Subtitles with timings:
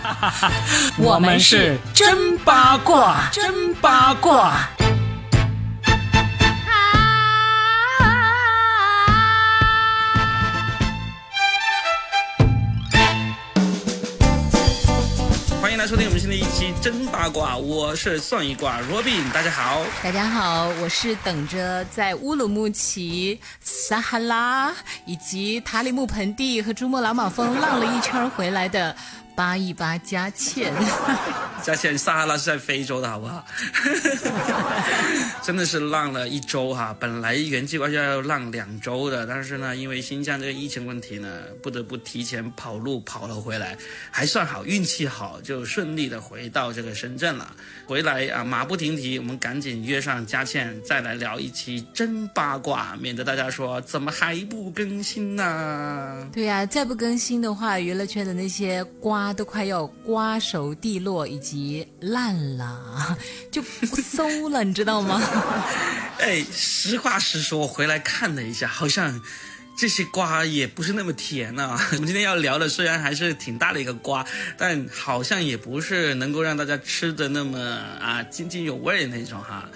[0.98, 4.68] 我们是真八卦，真八卦。
[15.60, 19.82] 欢迎来收听我们新的一期真八卦，我是算一卦 Robin，大家好。
[20.02, 24.72] 大家好，我是等着在乌鲁木齐、撒哈拉
[25.04, 28.94] 以及塔里木盆地和珠穆朗玛峰浪了一圈回来的。
[29.34, 30.72] 八一扒佳倩，
[31.62, 33.44] 佳倩，撒哈拉是在非洲的好不好？
[35.42, 41.28] 真的是浪了一周哈，本来原计划要浪两周的，但是呢，因为新疆这个疫情问题呢，
[41.62, 43.76] 不得不提前跑路跑了回来，
[44.10, 47.50] 还算好，运气好，就顺利的回到这个深圳了。
[47.86, 56.28] 回来啊，马不停蹄，我们赶紧约上佳倩，再来聊一期真八卦，免得大家说怎么还不更新呢？
[56.32, 59.19] 对呀，再不更新的话，娱乐圈的那些瓜。
[59.32, 63.16] 都快要瓜熟蒂落以及烂了，
[63.50, 65.20] 就馊了，你知道吗？
[66.18, 69.20] 哎，实话实说，回来看了一下，好像
[69.76, 71.78] 这些瓜也不是那么甜啊。
[71.92, 74.26] 我们今天要聊的虽然还是挺大的一个瓜，
[74.58, 77.58] 但好像也不是能够让大家吃的那么
[78.00, 79.68] 啊津津有味的那种哈。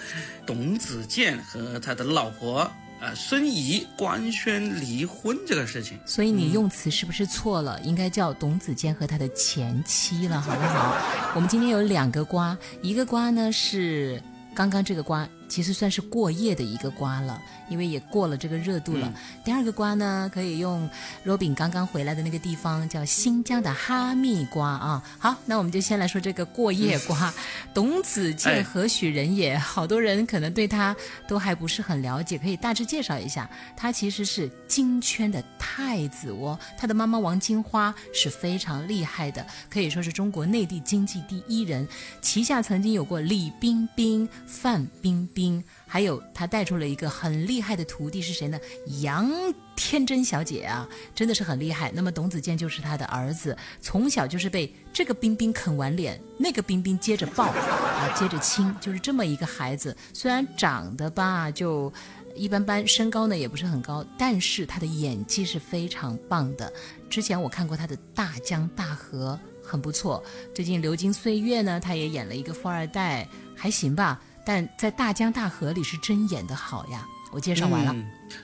[0.45, 2.71] 董子健和他的老婆。
[3.01, 7.79] 呃，孙怡官宣离婚这个事情，所以你用词是不是错了？
[7.81, 10.95] 应该叫董子健和他的前妻了，好不好？
[11.35, 14.21] 我们今天有两个瓜，一个瓜呢是
[14.55, 15.27] 刚刚这个瓜。
[15.47, 19.13] 其实算是过夜的一个瓜了，因为也过了这个热度了。
[19.43, 20.89] 第二个瓜呢，可以用
[21.25, 25.03] Robin 刚刚回来的那个地方叫新疆的哈密瓜啊。
[25.19, 27.33] 好，那我们就先来说这个过夜瓜。
[27.73, 29.57] 董子健何许人也？
[29.57, 30.95] 好多人可能对他
[31.27, 33.49] 都还不是很了解，可以大致介绍一下。
[33.75, 41.87] 他其实是金圈的太子哦，他的妈妈王金花是非常厉害的，可以说是中国内地经济第一人，
[42.21, 45.05] 旗下曾经有过李冰冰、范冰。
[45.15, 48.57] 冰，冰还有他带出了一个很厉害的徒弟是谁呢？
[49.01, 49.29] 杨
[49.75, 51.91] 天真小姐啊，真的是很厉害。
[51.93, 59.95] 那么董子健就是他的儿子，从小就是被这个冰冰啃完脸，那个冰冰接着抱啊，接着亲，就是这么一个孩子。
[60.13, 61.91] 虽然长得吧就
[62.33, 66.71] 一般般，身高呢也不是很高，但是他的演技是非常棒的。
[67.09, 70.23] 之前我看过他的《大江大河》，很不错。
[70.53, 74.21] 最近《流金岁月》呢，他也演了一个富二代，还行吧。
[74.45, 77.05] 但在大江大河里是真演的好呀！
[77.31, 77.95] 我介绍完了。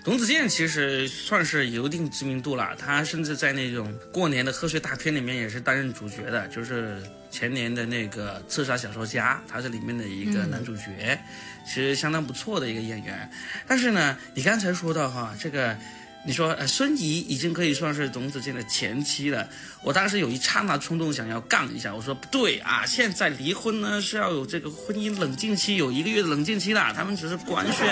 [0.03, 11.17] 董子健其实算是有一定知名度了，他甚至在那种过年的贺岁大片里面也是担任主角的，就是前年的那个《刺杀小说家》，他是里面的一个男主角，
[11.65, 13.29] 其实相当不错的一个演员。
[13.67, 15.77] 但是呢，你刚才说到哈这个。
[16.23, 19.49] 你说，呃，孙怡已经可以算是董子健的前妻了。
[19.81, 26.93] 我当时有一刹那冲动想要杠一下，我说不对啊，现在离婚呢是要有这个婚姻冷静期，有一个月的冷静期的。
[26.93, 27.87] 他们只是官宣，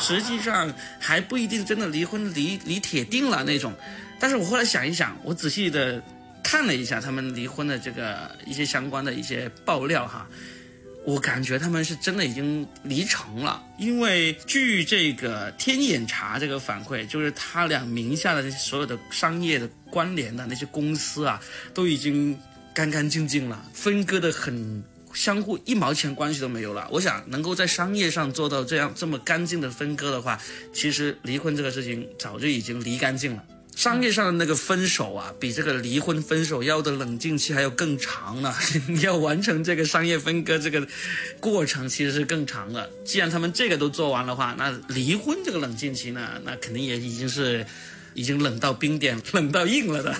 [0.00, 3.72] 实际上还不一定真的离婚离离铁定了那种。
[4.18, 6.02] 但是我后来想一想，我仔细的
[6.42, 10.26] 看了一下他们离婚的这个一些相关的一些爆料哈。
[11.04, 21.40] 我感觉他们是真的已经离成了，因为据这个天眼查这个反馈，就是他俩名下的这些所有的商业的关联的那些公司啊，
[21.72, 22.38] 都已经
[22.74, 24.84] 干干净净了，分割的很
[25.14, 26.86] 相互一毛钱关系都没有了。
[26.92, 30.38] 我想能够在商业上做到这样这么干净的分割的话，
[30.72, 33.44] 其实离婚这个事情早就已经离干净了。
[33.80, 38.54] 商业上的那个分手啊，比这个离婚分手要的冷静期还要更长呢。
[38.86, 40.86] 你 要完成这个商业分割这个
[41.40, 42.90] 过程，其实是更长的。
[43.06, 47.64] 既然他们这个都做完的话，那离婚这个冷静期呢，那肯定也已经是
[48.12, 50.14] 已经冷到冰点、冷到硬了的。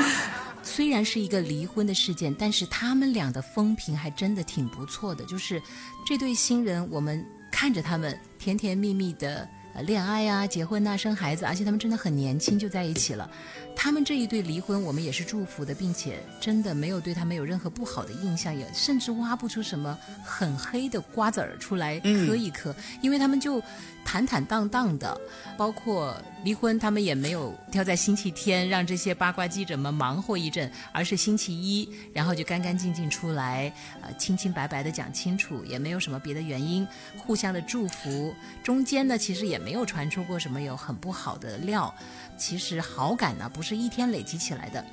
[0.62, 5.24] 虽然是一个离婚的事件，但是他们俩的风评还真的挺不错的。
[5.24, 5.62] 就是
[6.06, 9.48] 这对新人，我们看着他们甜甜蜜蜜的。
[9.82, 13.30] 恋爱呀，结婚呐，生孩子，而且他们真的很年轻就在一起了。
[13.74, 23.62] 他们这一对离婚，我们也是祝福的，并且真的没有对他们有任何不好的印象，也甚至挖不出什么很黑的瓜子儿出来磕一磕，因为他们就
[24.06, 25.20] 坦坦荡荡的。
[25.58, 26.14] 包括
[26.44, 33.72] 离婚，他们也没有挑在星期天让这些八卦记者们忙活一阵，而是星期一，然后就干干净净出来，
[34.02, 36.86] 呃，清清白白的讲清楚，也没有什么别的原因，
[37.16, 38.34] 互相的祝福。
[38.62, 41.92] 中间呢，其实也没有传出过什么有很不好的料。
[42.36, 44.84] 其实好感呢不是一天累积起来的，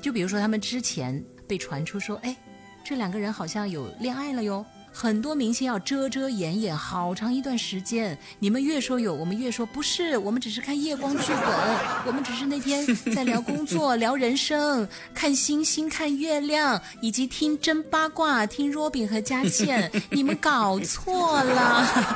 [0.00, 2.36] 就比如说他们之前被传出说，哎，
[2.84, 8.16] 这两个人好像有恋爱了哟，很多明星要遮遮掩掩好长一段时间。
[8.38, 10.18] 你们越说有，我们越说不是。
[10.18, 19.90] 我们只是看夜光剧本，我们只是那天在聊工作、聊人生、看星星、看月亮，以及听真八卦、听 Robin 和佳倩。
[20.10, 22.14] 你们搞错了。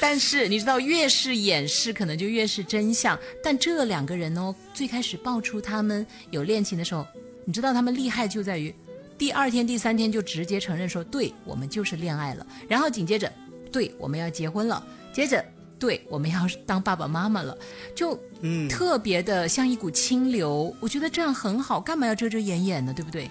[0.00, 3.18] 但是你知道，越是掩饰，可能就越是真相。
[3.42, 7.06] 但这两个人哦，最开始爆出他们有恋情的时候，
[7.44, 8.74] 你知道他们厉害就在于。
[9.16, 13.32] 第二天、第三天就直接承认说：“对我们就是恋爱了。”然后紧接着，
[13.70, 14.84] 对我们要结婚了。
[15.12, 15.44] 接着，
[15.78, 17.56] 对我们要当爸爸妈妈了，
[17.94, 20.74] 就嗯，特别的像一股清流。
[20.80, 22.92] 我觉得这样很好，干嘛要遮遮掩掩呢？
[22.92, 23.30] 对不对？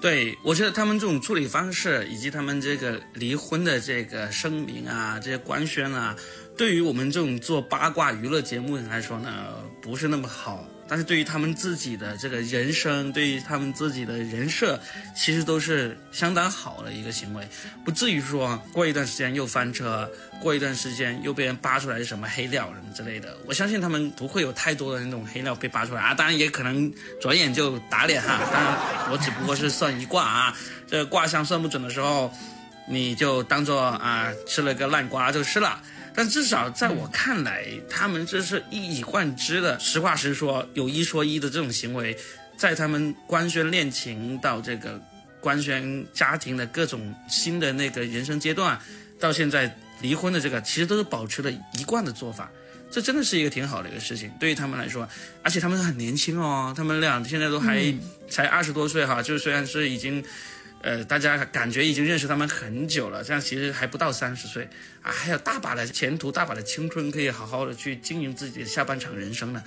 [0.00, 6.16] 对，我觉得他们这种处理方式，以及他们这个离婚的这个声明啊，这些官宣啊，
[6.56, 9.30] 对于我们这种做八卦娱乐节目人来说呢，
[9.80, 10.64] 不是那么好。
[10.92, 14.78] 但是对于他们自己的这个人生，对于他们自己的人设，
[15.16, 17.48] 其实都是相当好的一个行为，
[17.82, 20.06] 不至于说过一段时间又翻车，
[20.38, 23.34] 过一段时间又被人扒出来什么黑料什么之类的。
[23.46, 26.92] 我相信他们不会有太多的那种黑料被扒出来啊，当然也可能
[27.22, 28.38] 转眼就打脸哈。
[28.52, 28.76] 当然
[29.10, 30.54] 我只不过是算一卦啊，
[30.86, 32.30] 这卦象算不准的时候，
[32.86, 35.80] 你就当做啊吃了个烂瓜就是了。
[36.14, 42.16] 但至少在我看来，他们这是一以贯之的，实话实说，有一说一的这种行为，
[42.56, 45.00] 在他们官宣恋情到这个
[45.40, 48.78] 官宣家庭的各种新的那个人生阶段，
[49.18, 52.50] 到现在离婚的这个，其实都是保持了一贯的做法。
[52.90, 55.08] 这真的是一个挺好的一个事情，对于他们来说，
[55.42, 57.82] 而且他们很年轻哦，他们俩现在都还
[58.28, 60.22] 才二十多岁哈，就虽然是已经。
[60.82, 64.68] 呃，大家感觉已经认识他们很久了，这样其实还不到三十岁
[65.00, 69.62] 啊，还有大把的前途，大把的青春可以好好的去经营自己的下半场人生呢。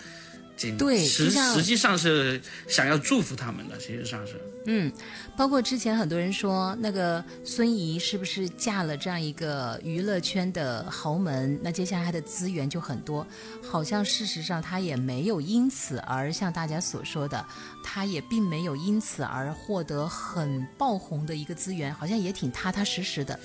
[0.77, 4.39] 对，实实际上是想要祝福他们的，实际上是。
[4.67, 4.91] 嗯，
[5.37, 13.25] 包括之前很多人说那个孙怡是不是嫁了这样一个娱乐圈的豪门，那接下来她的资源就很多。
[13.61, 17.45] 好像事实上她也没有因此而像大家所说的，
[17.83, 23.39] 她也并没有因此而获得很爆红的一个资源，好像也挺踏踏实实的。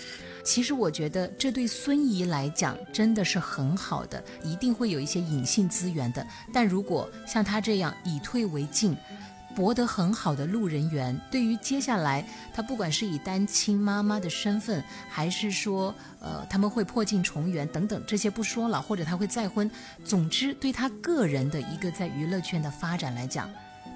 [0.44, 6.26] 其实我觉得这对孙怡来讲真的是很好的，一定会有一些隐性资源的。
[6.52, 8.96] 但如果像她这样以退为进，
[9.54, 19.70] 博得很好的路人缘，对于接下来她不管是以单亲妈妈的身份，还是说呃他们会破镜重圆等等这些不说了，或者她会再婚，
[20.04, 23.50] 总之对她个人的一个在娱乐圈的发展来讲，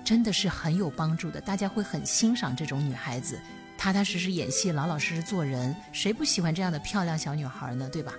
[0.04, 1.40] 真的是很有帮助的。
[1.40, 3.38] 大家会很欣赏这种女孩子。
[3.76, 7.88] 踏踏实实演戏，老老实实做人，谁不喜欢这样的漂亮小女孩呢？
[7.92, 8.14] 对吧？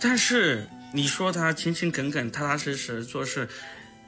[0.00, 3.48] 但是你说她勤勤恳恳、踏踏实实做事，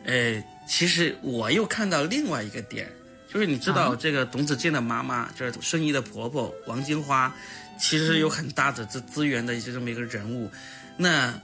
[0.05, 2.91] 呃，其实我又看到另外一个点，
[3.33, 7.35] 就是你知道这个董子健的妈妈，就是孙怡的婆婆王金花，
[7.79, 10.51] 其实有很大的这资源的一些这么一个人物。
[10.97, 11.41] 那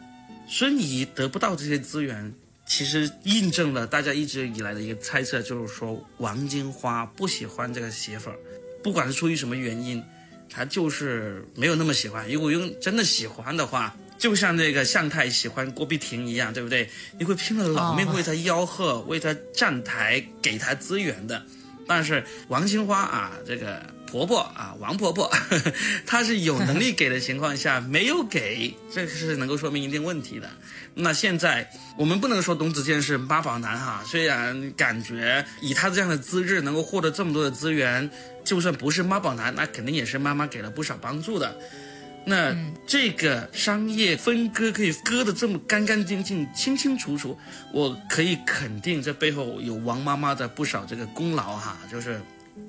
[0.47, 2.33] 孙怡得不到这些资源，
[2.67, 8.37] 其实印证了大家一直以来的一个猜测，就是说王金花不喜欢这个媳妇儿。
[8.87, 10.01] 不管是出于什么原因，
[10.49, 12.31] 他就是没有那么喜欢。
[12.31, 16.89] 如果用真的喜欢的话，就像那个向太喜欢郭碧婷一样，对不对？
[17.19, 21.45] 你会拼了老命为他吆喝，为他站台，给他资源的。
[21.89, 25.29] 但是王金花啊，这个婆婆啊，王婆婆，
[26.07, 30.49] 她是有能力给的情况下 没有给，这是能够说明一定问题的。
[30.95, 38.11] 那现在我们不能说董子健是妈宝男哈，虽然感觉以他这样的资质能够获得这么多的资源，
[38.47, 41.55] 就算不是妈宝男，那肯定也是妈妈给了不少帮助的。
[42.25, 47.39] 那这个商业分割可以割得这么干干净净、清清楚楚，
[47.73, 52.19] 我可以肯定这背后有王妈妈的不少这个功劳哈，就是。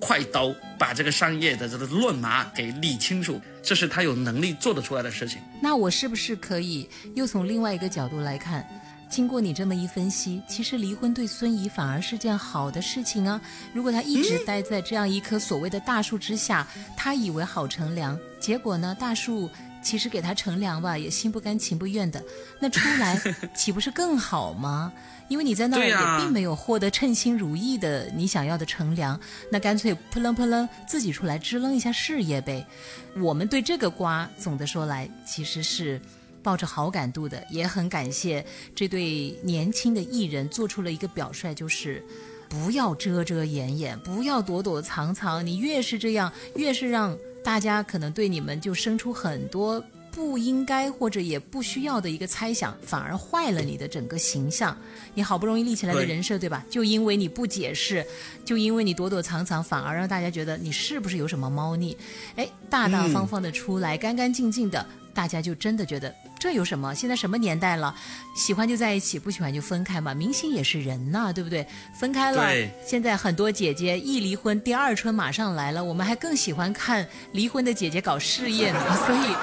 [0.01, 5.39] 快刀把这个商业的这个乱麻给理清楚，这是他有能力做得出来的事情。
[5.61, 8.67] 那我是不是可以又从另外一个角度来看？
[9.09, 13.39] 经过你这么一分析，其实离婚对孙怡反而是件好的事情啊。
[13.73, 19.49] 如果他一直待在这样一棵所谓的大树之下，他以为好乘凉，结果呢，大树
[19.81, 22.21] 其实给他乘凉吧，也心不甘情不愿的，
[22.59, 23.19] 那出来
[23.55, 24.91] 岂不是更好吗？
[25.29, 29.19] 因为你在那儿也并没有获得称心如意的你想要的乘凉，
[29.51, 32.65] 那干脆扑棱扑棱自己出来支棱一下事业呗。
[33.17, 35.99] 我们对这个瓜总的说来其实是
[36.43, 42.03] 抱着好感度的，也很感谢这对年轻的艺人做出了一个表率，就是
[42.49, 45.45] 不要遮遮掩掩，不要躲躲藏藏。
[45.45, 49.83] 你越是这样，越是让大家可能对你们就生出很多。
[50.09, 54.75] 不应该或者也不需要的一个猜想，反而坏了你的整个形象。
[55.13, 56.65] 你好不容易立起来的人设，对吧？
[56.71, 58.03] 就因为你不解释，
[58.43, 61.95] 就因为你躲躲藏藏，反而让大家觉得你是不是有什么猫腻？
[62.35, 64.83] 哎，大大方方的出来，干干净净的，
[65.17, 66.13] 大家就真的觉得。
[66.37, 66.93] 这有什么？
[66.93, 67.95] 现在什么年代了？
[68.35, 70.13] 喜欢就在一起，不喜欢就分开嘛。
[70.13, 71.65] 明星也是人呐，对不对？
[71.91, 72.45] 分开了，
[72.85, 75.83] 现在很多姐姐一离婚，第二春马上来了。
[75.83, 78.79] 我们还更喜欢看离婚的姐姐搞事业呢。
[79.07, 79.35] 所以，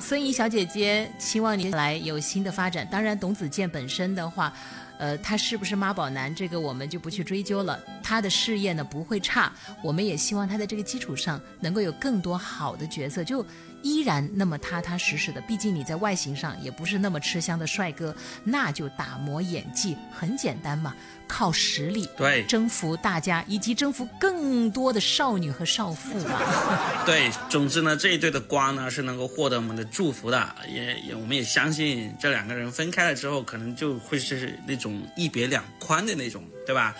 [0.00, 2.84] 孙怡小姐姐，希望你来有新的发展。
[2.90, 4.52] 当然，董子健本身的话。
[4.98, 6.32] 呃，他是不是妈宝男？
[6.32, 7.76] 这个我们就不去追究了。
[8.04, 9.52] 他的事业呢不会差，
[9.82, 13.44] 我们也希望他在这个基础上能够有更多好的角色，就
[13.82, 15.40] 依然那么踏踏实实的。
[15.42, 20.94] 毕竟你在外形上也不是那么吃香的帅哥，那就打磨演技，很简单嘛。
[21.28, 26.38] 靠实力对征服大家，以及征服更多的少女和少妇嘛。
[27.06, 36.94] 对，总之呢，这一对的瓜呢是能够获得我们的祝福的，也也我们也相信这两个人分开了之后，可能就会是那种一别两宽的那种，对吧？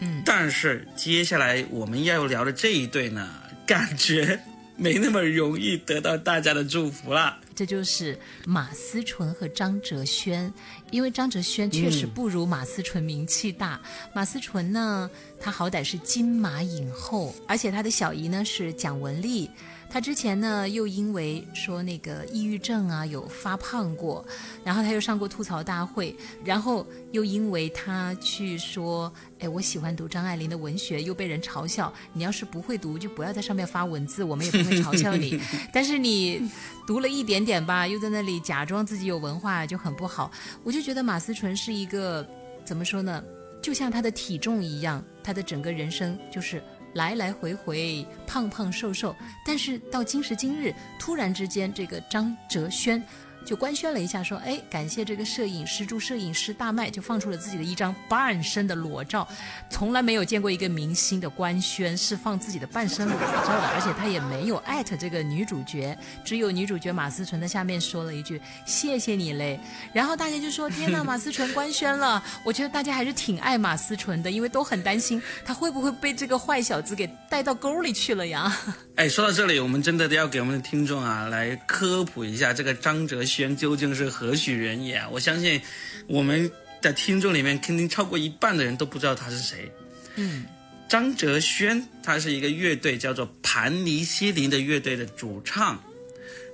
[0.00, 0.22] 嗯。
[0.22, 3.26] 但是接下来我们要聊的这一对呢，
[3.66, 4.38] 感觉
[4.78, 7.36] 没那么容易得到大家的祝福了。
[7.54, 8.16] 这就是
[8.46, 10.52] 马思纯和张哲轩，
[10.92, 13.80] 因为张哲轩确实不如马思纯名气大。
[14.14, 19.50] 马思纯呢，她好歹是金马影后，而且她的小姨呢是蒋雯丽。
[19.90, 24.24] 他之前呢，又因为说那个抑郁症啊，有发胖过，
[24.62, 26.14] 然后他又上过吐槽大会，
[26.44, 31.92] 然后又因为他去说，哎，我喜欢读张爱玲的文学，又被人嘲笑。
[32.12, 35.40] 你要是不会读，就不要在上面发文字，我们也不会嘲笑你。
[35.72, 36.48] 但是你
[36.86, 40.30] 读了一点点吧，又在那里假装自己有文化，就很不好。
[40.62, 42.28] 我就觉得马思纯是一个
[42.62, 43.24] 怎么说呢？
[43.62, 46.62] 就像他的体重一样，他的整个人生就是。
[46.98, 49.14] 来来回回，胖胖瘦瘦，
[49.46, 53.00] 但是到今时今日，突然之间，这个张哲轩。
[53.48, 59.26] 就官宣了一下，说：“哎，感谢这个摄影师助摄影师大麦，就放出了自己的一张半身的裸照。
[59.70, 69.58] 从来没有见过一个明星的官宣是放自己的半身裸照的，而且他也没有艾特这个女主角，只有女主角马思纯在下面说了一句‘谢谢你嘞’。
[69.94, 78.54] 然后大家就说：‘天呐，马思纯官宣了！’我觉得大家还是挺爱马思纯的，因为都很担心他会不会被这个坏小子给带到沟里去了呀。
[78.98, 85.00] 哎，说到这里，我们真的要给我们的听众啊来科普一下这个张哲轩。”究竟是何许人也？
[85.12, 85.62] 我相信
[86.08, 86.50] 我们
[86.82, 89.70] 的听众里面肯定超过一半的人都不知道他是谁。
[90.16, 90.44] 嗯，
[90.88, 95.80] 张哲轩，他是一个乐队叫做盘尼西林的乐队的主唱。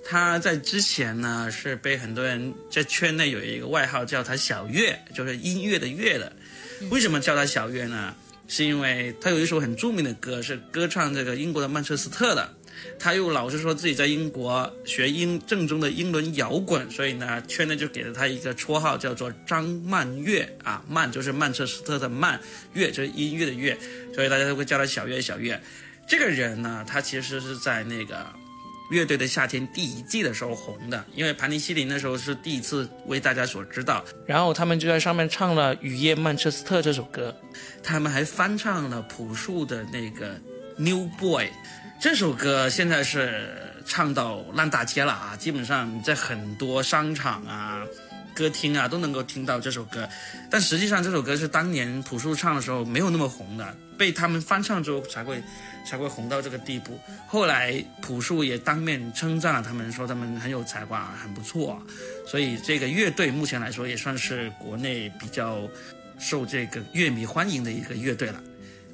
[0.06, 6.30] 他在之前呢是被很多人在圈内有一个外号叫他小月，就是音乐的乐的。
[6.90, 8.14] 为什么叫他小月呢？
[8.46, 12.48] 是因为他有一首很著名的歌，是歌唱这个英国的曼彻斯特的。
[12.98, 22.38] 他又老是说自己在英国学英正宗的英伦摇滚，所以呢，圈内就给了他一个绰号，叫做张曼月啊，曼就是曼彻斯特的曼，
[22.74, 23.76] 月就是音乐的乐，
[24.12, 25.60] 所以大家都会叫他小月小月。
[26.06, 28.26] 这个人呢，他其实是在那个
[28.90, 37.34] 乐队的夏天第一季的时候红的，因为盘尼西林那时候是第一次为大家所知道，然后他们就在上面唱了《雨夜曼彻斯特》这首歌，
[37.82, 40.34] 他们还翻唱了朴树的那个
[40.76, 41.46] 《New Boy》。
[42.00, 43.48] 这首歌现在是
[43.86, 45.36] 唱到烂大街了啊！
[45.38, 47.80] 基本上在很多商场啊、
[48.34, 50.08] 歌厅啊都能够听到这首歌。
[50.50, 55.42] 但实际上这首歌是当年朴树唱的时候没有那么红的，被他们翻唱之后才会
[55.86, 56.98] 才会红到这个地步。
[57.26, 61.80] 后来朴树也当面称赞了他们，说他们很有才华，很不错。
[62.26, 65.60] 所以这个乐队目前来说也算是国内比较
[66.18, 68.42] 受这个乐迷欢迎的一个乐队了。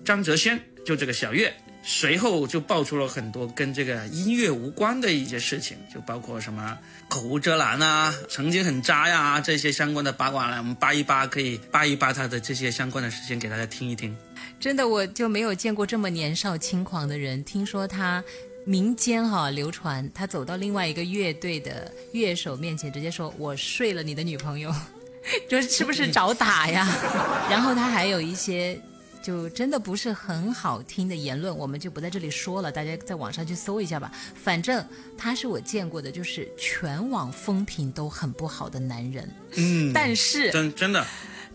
[0.05, 1.53] 张哲轩就这个小月。
[1.83, 6.77] 随后就爆出了很多跟这个音乐无关的一些事情，就包括什么
[7.09, 14.15] 口无遮拦啊，曾经很渣呀，这些相关的八卦来，我们扒一扒，可以扒一扒他的这些相关的事情给大家听一听。
[14.61, 17.43] 真的，我就没有见过这么年少轻狂的人。
[17.45, 18.23] 听说他
[18.67, 24.71] 民间哈流传，他走到另外一个乐队的乐手面前，直接说：“我睡了你的女朋友。
[25.49, 26.87] ”这是不是找打呀？
[27.51, 28.79] 然后他还有一些。
[29.23, 34.11] 就真的不是很好听的言论，我们就不在这里说了，大家在网上去搜一下吧。
[34.35, 34.85] 反正
[35.17, 39.31] 他是我见过的，就是全网风评都很不好的男人。
[39.57, 41.07] 嗯，但是真真的，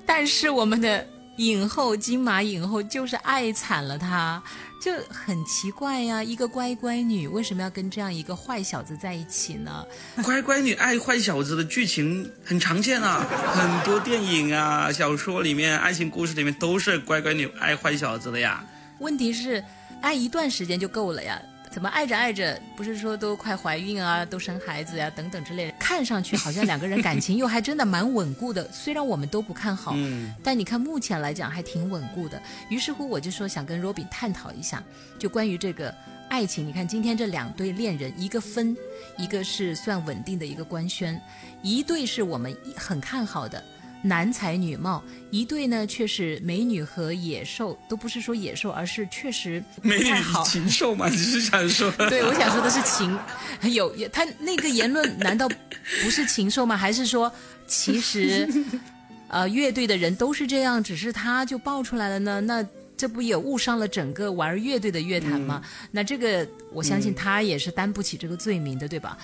[0.05, 4.41] 但是我们的影后金马影后就是爱惨了他。
[4.81, 9.83] 就很奇怪呀，一个乖乖女为什么要跟这样一个坏小子在一起呢？
[10.23, 13.25] 乖乖女爱坏小子的剧情很常见啊，
[13.55, 18.63] 很多电影啊、小说里面、爱情故事里面都是乖乖女爱坏小子的呀。
[18.99, 19.63] 问题是，
[20.01, 21.41] 爱一段时间就够了呀。
[21.75, 28.71] 怎么爱着爱着，不是说都快怀孕啊，都生孩子呀、等等之类的，看上去好像两个人感情又还真的蛮稳固的。
[28.71, 32.41] 虽然我们都不看好，嗯但你看目前来讲还挺稳固的。
[32.69, 34.81] 于是乎，我就说想跟 Robin 探讨一下，
[35.19, 35.93] 就关于这个
[36.29, 36.65] 爱情。
[36.65, 38.73] 你看今天这两对恋人，一个分，
[39.17, 41.21] 一个是算稳定的一个官宣，
[41.61, 43.61] 一对是我们很看好的。
[44.01, 50.43] 男才女貌，一对呢却是美女和野兽，都不是说野兽，而是确实美女太好。
[50.43, 51.91] 禽兽嘛，你是想说？
[52.09, 53.17] 对，我想说的是禽，
[53.73, 56.77] 有他那个言论 难道不是禽兽吗？
[56.77, 57.31] 还是说
[57.65, 58.47] 其实
[59.27, 62.39] 呃乐队的人都是这样，只是他就爆出来了呢？
[62.41, 62.63] 那
[62.95, 65.63] 这不也误伤了整个玩乐队的乐坛吗？
[65.91, 69.17] 那这个我相信他也是担不起这个罪名的，对吧？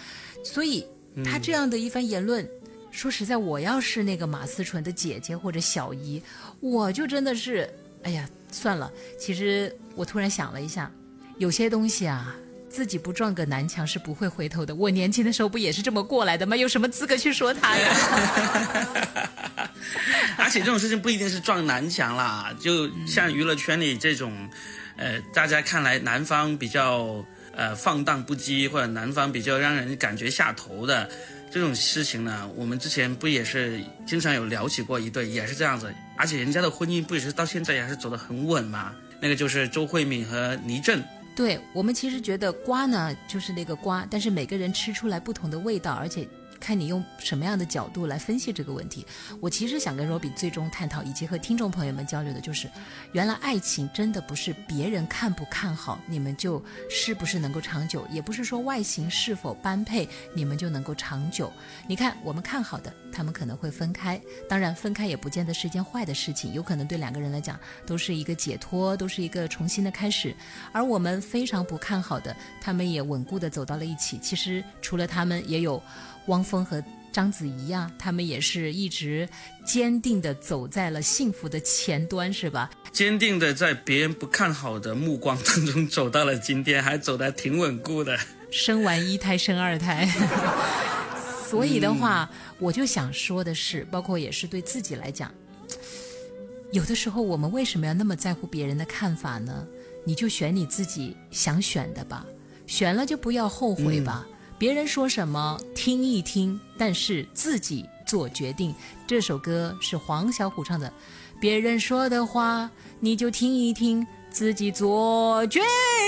[0.44, 0.84] 所以
[1.24, 2.50] 他这样的一番言论。
[2.92, 6.22] 说实在，我要是那个马思纯的姐姐或者小姨，
[6.60, 7.68] 我就真的是，
[8.04, 8.92] 哎呀，算了。
[9.18, 10.92] 其实我突然想了一下，
[11.38, 12.36] 有些东西啊，
[12.70, 14.76] 自己不撞个南墙是不会回头的。
[14.76, 16.56] 我年轻的时候不也是这么过来的吗？
[16.56, 17.90] 有什么资格去说他呀？
[20.38, 24.50] 而且这种事情不一定是撞南墙啦，就像娱乐圈里这种，
[24.98, 31.10] 呃，大家看来男方比较呃放荡不羁，或者男方比较让人感觉下头的
[31.52, 38.96] 这种事情呢，我们之前不也是经常有聊起过一对，也是这样子，而且人家的婚姻不也是到现在也是走得很稳嘛？
[39.20, 41.04] 那个就是周慧敏和倪震。
[41.36, 46.26] 对我们其实觉得瓜呢就是那个瓜，但是每个人吃出来不同的味道，而且
[46.62, 49.06] 看你用什么样的角度来分析这个问题。
[49.42, 52.70] 我其实想跟 r o b 最终探讨，以及和听众朋友们交流的就是，
[53.12, 61.52] 原来爱情真的不是别人看不看好你们就是不是能够长久，也不是说外形是否般配你们就能够长久。
[61.88, 70.36] 你看我们看好的，他们可能会分开，当然分开也不见得是一件坏的事情，有可能对两个人来讲都是一个解脱，都是一个重新的开始。
[70.72, 74.20] 而我们非常不看好的，他们也稳固的走到了一起。
[74.20, 75.82] 其实除了他们，也有
[76.28, 79.28] 汪峰和章子怡呀、他们也是一直
[79.66, 82.70] 坚定的走在了幸福的前端，是吧？
[82.92, 88.18] 坚定的在别人不看好的目光当中走到了今天，还走得挺稳固的。
[88.52, 90.10] 生完一胎生二胎，
[91.50, 95.34] 所以的话，我就想说的是，包括也是对自己来讲，
[96.72, 99.66] 有的时候我们为什么要那么在乎别人的看法呢？
[100.04, 102.26] 你就选你自己想选的吧，
[102.68, 104.28] 选了就不要后悔吧。
[104.62, 108.76] 别人说什么听一听，但是自己做决定。
[109.08, 110.94] 这首歌是黄小琥唱的，
[111.40, 115.60] 别人说的话你就听一听，自己做决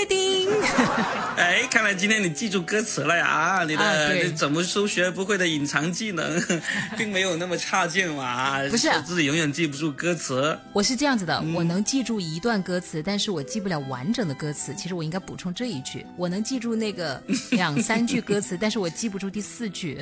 [0.08, 0.48] 定。
[1.36, 3.26] 哎，看来今天你记住歌词了呀！
[3.26, 6.42] 啊，你的、怎么都学不会的隐藏技能，
[6.96, 8.58] 并没有那么差劲嘛。
[8.68, 10.56] 不是自己永远记不住歌词。
[10.72, 14.74] 我是这样子的，我能记住一段歌词，但是我记不了完整的歌词。
[14.74, 20.00] 其实我应该补充这一句，我能记住那个两三句歌词， 但是我记不住第四句。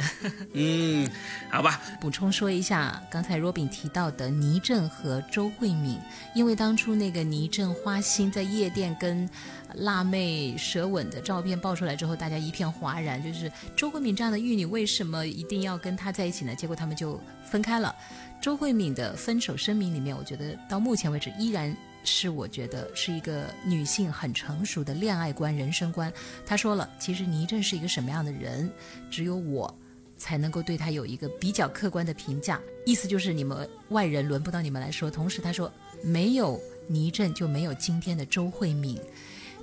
[0.52, 1.08] 嗯，
[1.50, 5.98] 好吧，补充说一下，刚才 Robin 提到的倪震和周慧敏，
[6.34, 9.28] 因为当初那个倪震花心在夜店跟
[9.76, 16.54] 辣妹舌吻的照片爆出来之后，大家一片哗然，就是周慧敏这样的玉女为什么一定要跟他在一起呢？
[16.54, 17.94] 结果他们就分开了。
[18.40, 26.12] 周慧敏的分手声明里面，我觉得到目前为止依然是我觉得是一个女性很成熟的恋爱观、人生观。
[26.44, 28.70] 她说了，其实倪震是一个什么样的人，
[29.10, 29.74] 只有我
[30.18, 32.60] 才能够对他有一个比较客观的评价。
[32.84, 35.10] 意思就是你们外人轮不到你们来说。
[35.10, 35.72] 同时他说，
[36.02, 36.60] 没有
[36.92, 39.00] 倪震就没有今天的周慧敏。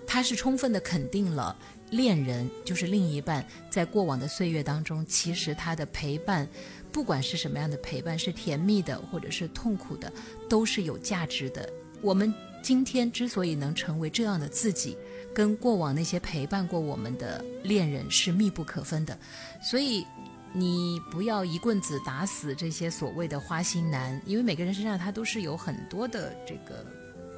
[0.07, 1.55] 他是充分的肯定了
[1.91, 6.47] 恋人，就是另一半，在过往的岁月当中，其实他的陪伴，
[6.91, 10.11] 不管是什么样的陪伴，是甜蜜的或者是痛苦的，
[10.49, 11.69] 都是有价值的。
[12.01, 14.97] 我们今天之所以能成为这样的自己，
[15.31, 19.15] 跟过往那些陪伴过我们的恋人是密不可分的。
[19.61, 20.03] 所以，
[20.53, 26.83] 你不要一棍子打死这些所谓的花心男，因为每个人身上他都是有很多的这个，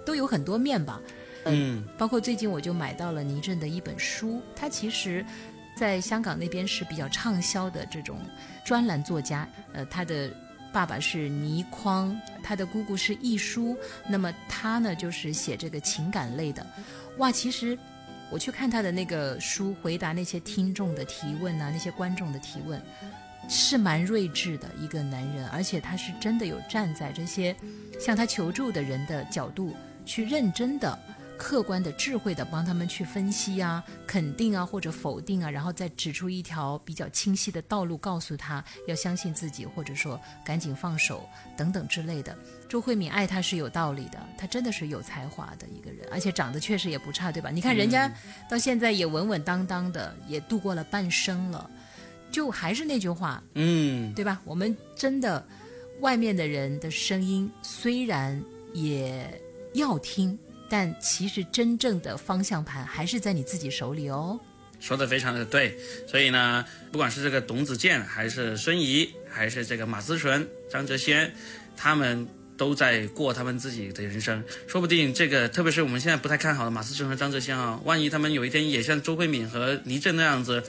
[0.06, 1.00] 都有很多面吧。
[1.46, 5.26] 嗯，包括最近我就买到了倪震的一本书，他其实
[5.76, 8.20] 在香港那边是比较畅销的这种
[8.64, 9.48] 专栏作家。
[9.74, 10.32] 呃，他的
[10.72, 13.76] 爸爸是倪匡，他的姑姑是亦舒，
[14.08, 16.66] 那么他呢就是写这个情感类的。
[17.18, 17.78] 哇，其实
[18.30, 22.80] 我去看他的那个书，回答那些听众的提问啊，那些观众的提问，
[23.50, 27.56] 是蛮睿智的一个男人，而且他是真的有站在这些
[28.00, 30.98] 向他求助的人的角度去认真的。
[31.38, 42.38] 客观的、智慧的帮他们去分析啊、肯定啊或者否定啊，然后再指出一条比较清晰的道路，告诉他要相信自己，或者说赶紧放手等等之类的。
[42.70, 47.50] 周慧敏爱他是有道理的，他真的是有才华的一个人，而且长得确实也不差，对吧？
[47.50, 48.08] 你看人家
[48.48, 51.68] 到现在也稳稳当当的，也度过了半生了。
[52.30, 54.40] 就还是那句话，嗯，对吧？
[54.46, 55.44] 我们真的，
[56.02, 58.40] 外面的人的声音虽然
[58.74, 59.42] 也
[59.74, 60.38] 要听，
[60.70, 64.40] 但其实真正的方向盘还是在你自己手里哦。
[64.80, 71.34] 说的非常的对，所以呢，不管是这个董子健，还是孙怡，还是这个马思纯、张哲先，
[71.78, 74.44] 他们都在过他们自己的人生。
[74.68, 80.64] 说不定这个，特别是我们现在不太看好的马思纯和张哲先啊，万一他们有一天也像周慧敏和倪震那样子。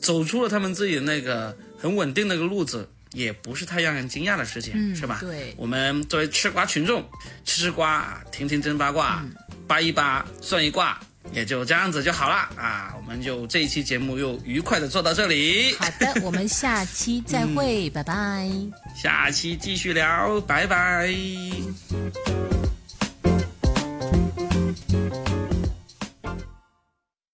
[0.00, 5.18] 走出了他们自己的那个很稳定的个路子，也不是太让人惊讶的事情，是吧？
[5.20, 7.04] 对，我们作为吃瓜群众，
[7.44, 9.24] 吃吃瓜，听听真八卦，
[9.66, 11.00] 扒一扒，算一卦，
[11.32, 12.94] 也就这样子就好了啊！
[12.96, 15.74] 我们就这一期节目又愉快的做到这里。
[15.74, 18.48] 好的，我们下期再会，拜拜。
[18.94, 21.12] 下期继续聊，拜拜。